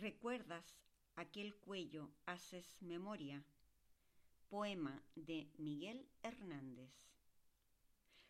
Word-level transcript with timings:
¿Recuerdas 0.00 0.76
aquel 1.14 1.54
cuello, 1.54 2.10
haces 2.26 2.76
memoria? 2.82 3.42
Poema 4.50 5.02
de 5.14 5.48
Miguel 5.56 6.06
Hernández. 6.22 6.92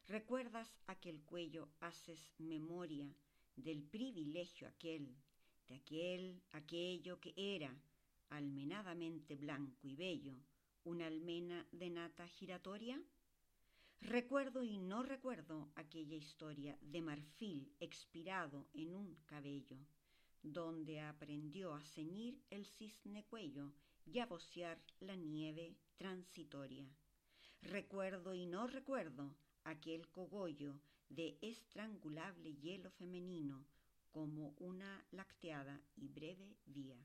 ¿Recuerdas 0.07 0.79
aquel 0.87 1.21
cuello, 1.23 1.69
haces 1.81 2.33
memoria 2.39 3.13
del 3.57 3.83
privilegio 3.83 4.69
aquel, 4.69 5.13
de 5.69 5.75
aquel, 5.75 6.41
aquello 6.53 7.19
que 7.19 7.35
era, 7.37 7.77
almenadamente 8.31 9.35
blanco 9.35 9.89
y 9.89 9.97
bello, 9.97 10.39
una 10.85 11.09
almena 11.09 11.67
de 11.73 11.91
nata 11.91 12.29
giratoria? 12.29 13.03
Recuerdo 14.03 14.63
y 14.63 14.79
no 14.79 15.03
recuerdo 15.03 15.73
aquella 15.75 16.15
historia 16.15 16.79
de 16.81 17.03
marfil 17.03 17.75
expirado 17.81 18.69
en 18.73 18.95
un 18.95 19.17
cabello, 19.27 19.79
donde 20.53 21.01
aprendió 21.01 21.75
a 21.75 21.83
ceñir 21.83 22.41
el 22.51 22.67
cisne 22.67 23.25
cuello 23.25 23.73
y 24.05 24.21
a 24.21 24.27
vocear 24.27 24.81
la 25.01 25.17
nieve 25.17 25.77
transitoria. 25.97 26.89
Recuerdo 27.63 28.35
y 28.35 28.47
no 28.47 28.67
recuerdo 28.67 29.35
aquel 29.65 30.09
cogollo 30.09 30.81
de 31.09 31.37
estrangulable 31.41 32.55
hielo 32.55 32.91
femenino 32.91 33.67
como 34.11 34.55
una 34.59 35.05
lacteada 35.11 35.81
y 35.97 36.09
breve 36.09 36.57
vía. 36.67 36.99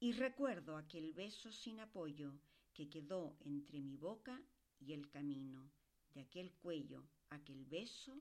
Y 0.00 0.12
recuerdo 0.12 0.76
aquel 0.76 1.12
beso 1.12 1.50
sin 1.52 1.80
apoyo 1.80 2.34
que 2.72 2.88
quedó 2.88 3.36
entre 3.40 3.80
mi 3.80 3.96
boca 3.96 4.40
y 4.80 4.92
el 4.92 5.08
camino, 5.08 5.70
de 6.14 6.20
aquel 6.20 6.52
cuello, 6.52 7.04
aquel 7.30 7.64
beso 7.64 8.20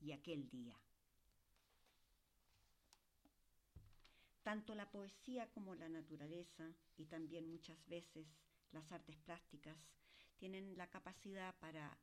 y 0.00 0.12
aquel 0.12 0.48
día. 0.48 0.78
Tanto 4.52 4.74
la 4.74 4.90
poesía 4.90 5.50
como 5.50 5.74
la 5.74 5.88
naturaleza 5.88 6.70
y 6.98 7.06
también 7.06 7.48
muchas 7.48 7.88
veces 7.88 8.26
las 8.70 8.92
artes 8.92 9.16
plásticas 9.16 9.78
tienen 10.36 10.76
la 10.76 10.90
capacidad 10.90 11.58
para 11.58 11.98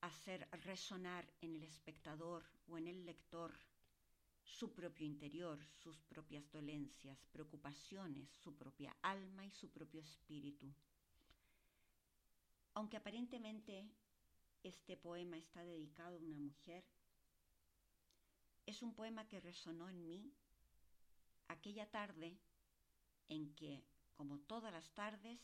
hacer 0.00 0.48
resonar 0.64 1.32
en 1.40 1.54
el 1.54 1.62
espectador 1.62 2.42
o 2.66 2.76
en 2.76 2.88
el 2.88 3.06
lector 3.06 3.56
su 4.42 4.74
propio 4.74 5.06
interior, 5.06 5.64
sus 5.64 6.02
propias 6.02 6.50
dolencias, 6.50 7.24
preocupaciones, 7.30 8.28
su 8.30 8.56
propia 8.56 8.96
alma 9.02 9.46
y 9.46 9.52
su 9.52 9.70
propio 9.70 10.00
espíritu. 10.00 10.74
Aunque 12.74 12.96
aparentemente 12.96 13.88
este 14.64 14.96
poema 14.96 15.38
está 15.38 15.62
dedicado 15.62 16.16
a 16.16 16.20
una 16.20 16.36
mujer, 16.36 16.84
es 18.66 18.82
un 18.82 18.92
poema 18.92 19.28
que 19.28 19.38
resonó 19.38 19.88
en 19.88 20.04
mí 20.04 20.34
aquella 21.48 21.90
tarde 21.90 22.38
en 23.28 23.54
que, 23.54 23.82
como 24.14 24.38
todas 24.40 24.72
las 24.72 24.88
tardes, 24.94 25.40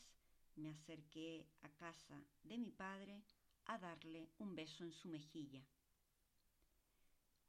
me 0.55 0.69
acerqué 0.71 1.45
a 1.63 1.69
casa 1.69 2.23
de 2.43 2.57
mi 2.57 2.71
padre 2.71 3.21
a 3.65 3.77
darle 3.77 4.29
un 4.39 4.55
beso 4.55 4.83
en 4.83 4.91
su 4.93 5.09
mejilla. 5.09 5.61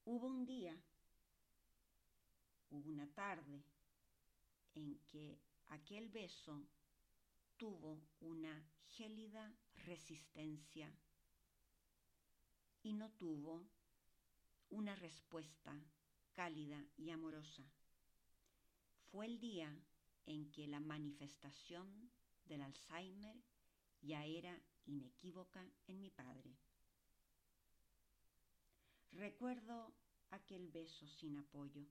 Hubo 0.04 0.26
un 0.26 0.44
día, 0.44 0.76
hubo 2.70 2.90
una 2.90 3.06
tarde 3.08 3.62
en 4.74 4.98
que 5.06 5.38
aquel 5.68 6.08
beso 6.08 6.62
tuvo 7.56 8.00
una 8.20 8.62
gélida 8.88 9.52
resistencia 9.84 10.92
y 12.82 12.92
no 12.92 13.10
tuvo 13.12 13.66
una 14.70 14.94
respuesta 14.96 15.74
cálida 16.34 16.84
y 16.96 17.10
amorosa 17.10 17.64
fue 19.10 19.26
el 19.26 19.38
día 19.38 19.74
en 20.26 20.50
que 20.50 20.66
la 20.66 20.80
manifestación 20.80 22.10
del 22.44 22.62
Alzheimer 22.62 23.36
ya 24.02 24.24
era 24.24 24.60
inequívoca 24.86 25.68
en 25.86 26.00
mi 26.00 26.10
padre. 26.10 26.56
Recuerdo 29.12 29.94
aquel 30.30 30.68
beso 30.68 31.06
sin 31.06 31.36
apoyo. 31.36 31.86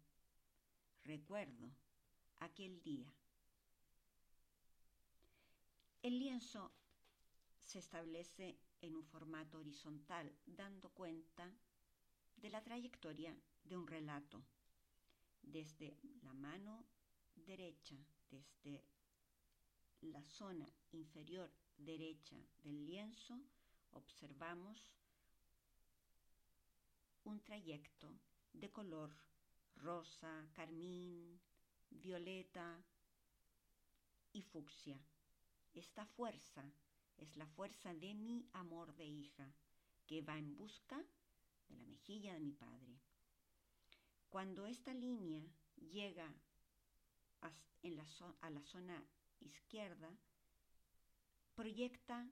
Recuerdo 1.04 1.72
aquel 2.38 2.82
día. 2.82 3.12
El 6.02 6.20
lienzo 6.20 6.72
se 7.62 7.80
establece 7.80 8.60
en 8.82 8.96
un 8.96 9.04
formato 9.04 9.58
horizontal, 9.58 10.32
dando 10.46 10.90
cuenta 10.90 11.52
de 12.38 12.50
la 12.50 12.62
trayectoria 12.64 13.36
de 13.64 13.76
un 13.76 13.88
relato, 13.88 14.44
desde 15.42 15.98
la 16.22 16.34
mano 16.34 16.86
derecha, 17.36 17.96
desde 18.30 18.84
la 20.02 20.24
zona 20.24 20.68
inferior 20.92 21.52
derecha 21.78 22.38
del 22.64 22.86
lienzo, 22.86 23.40
observamos 23.92 24.78
un 27.24 27.42
trayecto 27.42 28.14
de 28.54 28.72
color 28.72 29.16
rosa, 29.78 30.48
carmín, 30.54 31.40
violeta 31.90 32.84
y 34.32 34.42
fucsia. 34.42 35.00
Esta 35.74 36.06
fuerza 36.06 36.64
es 37.18 37.36
la 37.36 37.48
fuerza 37.48 37.94
de 37.94 38.14
mi 38.14 38.48
amor 38.54 38.96
de 38.96 39.06
hija, 39.06 39.52
que 40.06 40.22
va 40.22 40.38
en 40.38 40.56
busca 40.56 41.04
de 41.68 41.76
la 41.76 41.86
mejilla 41.86 42.34
de 42.34 42.40
mi 42.40 42.52
padre. 42.52 43.00
Cuando 44.30 44.66
esta 44.66 44.94
línea 44.94 45.44
llega 45.76 46.34
en 47.84 47.96
la 47.96 48.06
a 48.42 48.50
la 48.50 48.62
zona 48.64 49.04
izquierda, 49.40 50.10
proyecta 51.56 52.28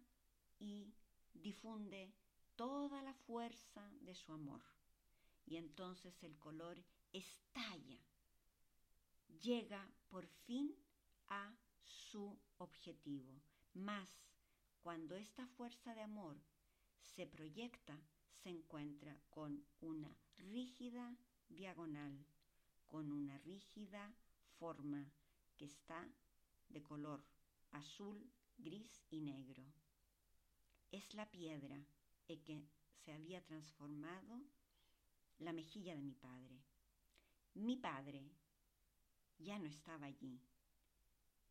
y 0.59 0.93
difunde 1.33 2.13
toda 2.55 3.01
la 3.01 3.13
fuerza 3.13 3.89
de 4.01 4.15
su 4.15 4.31
amor. 4.31 4.61
Y 5.45 5.57
entonces 5.57 6.23
el 6.23 6.37
color 6.37 6.83
estalla, 7.11 7.99
llega 9.41 9.87
por 10.09 10.25
fin 10.27 10.75
a 11.27 11.53
su 11.83 12.37
objetivo. 12.57 13.41
Más 13.73 14.09
cuando 14.81 15.15
esta 15.15 15.47
fuerza 15.47 15.93
de 15.95 16.01
amor 16.01 16.37
se 17.01 17.25
proyecta, 17.25 17.99
se 18.43 18.49
encuentra 18.49 19.17
con 19.29 19.63
una 19.79 20.15
rígida 20.37 21.15
diagonal, 21.49 22.25
con 22.87 23.11
una 23.11 23.37
rígida 23.39 24.13
forma 24.59 25.11
que 25.57 25.65
está 25.65 26.07
de 26.69 26.81
color 26.81 27.23
azul, 27.71 28.31
gris 28.57 29.03
y 29.09 29.21
negro. 29.21 29.63
Es 30.91 31.13
la 31.13 31.29
piedra 31.29 31.75
en 32.27 32.43
que 32.43 32.63
se 33.03 33.13
había 33.13 33.43
transformado 33.43 34.41
la 35.39 35.53
mejilla 35.53 35.95
de 35.95 36.01
mi 36.01 36.13
padre. 36.13 36.63
Mi 37.55 37.75
padre 37.77 38.31
ya 39.37 39.59
no 39.59 39.67
estaba 39.67 40.05
allí. 40.05 40.41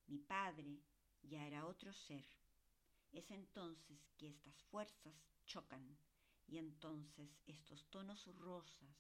Mi 0.07 0.19
padre 0.19 0.81
ya 1.23 1.47
era 1.47 1.67
otro 1.67 1.93
ser. 1.93 2.25
Es 3.13 3.31
entonces 3.31 4.11
que 4.17 4.29
estas 4.29 4.63
fuerzas 4.65 5.15
chocan 5.45 5.99
y 6.47 6.59
entonces 6.59 7.41
estos 7.47 7.85
tonos 7.91 8.27
rosas 8.37 8.97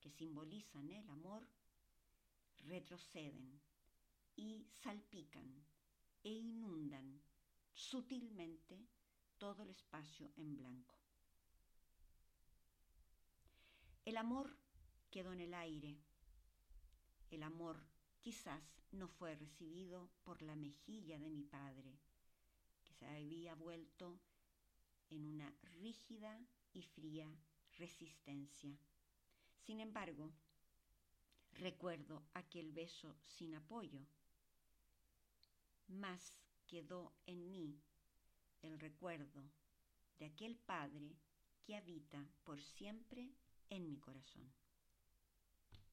que 0.00 0.10
simbolizan 0.10 0.90
el 0.90 1.08
amor 1.10 1.46
retroceden 2.74 3.60
y 4.34 4.66
salpican 4.82 5.48
e 6.24 6.30
inundan 6.30 7.22
sutilmente 7.72 8.88
todo 9.38 9.62
el 9.62 9.70
espacio 9.70 10.32
en 10.36 10.56
blanco. 10.56 10.96
El 14.04 14.16
amor 14.16 14.56
quedó 15.08 15.32
en 15.32 15.40
el 15.40 15.54
aire. 15.54 15.96
El 17.30 17.44
amor 17.44 17.86
quizás 18.22 18.64
no 18.90 19.06
fue 19.06 19.36
recibido 19.36 20.10
por 20.24 20.42
la 20.42 20.56
mejilla 20.56 21.16
de 21.20 21.30
mi 21.30 21.44
padre, 21.44 22.00
que 22.82 22.92
se 22.92 23.06
había 23.06 23.54
vuelto 23.54 24.18
en 25.10 25.26
una 25.26 25.54
rígida 25.62 26.44
y 26.72 26.82
fría 26.82 27.28
resistencia. 27.78 28.76
Sin 29.60 29.78
embargo, 29.78 30.32
Recuerdo 31.54 32.22
aquel 32.34 32.72
beso 32.72 33.16
sin 33.22 33.54
apoyo, 33.54 34.00
mas 35.86 36.36
quedó 36.66 37.12
en 37.26 37.50
mí 37.50 37.80
el 38.62 38.78
recuerdo 38.80 39.42
de 40.18 40.26
aquel 40.26 40.56
Padre 40.56 41.16
que 41.62 41.76
habita 41.76 42.26
por 42.44 42.60
siempre 42.60 43.30
en 43.70 43.88
mi 43.88 43.96
corazón. 43.98 44.52